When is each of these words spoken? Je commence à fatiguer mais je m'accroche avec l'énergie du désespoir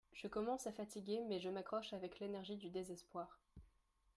Je 0.13 0.25
commence 0.27 0.65
à 0.65 0.71
fatiguer 0.71 1.21
mais 1.29 1.39
je 1.39 1.49
m'accroche 1.49 1.93
avec 1.93 2.19
l'énergie 2.19 2.57
du 2.57 2.71
désespoir 2.71 3.39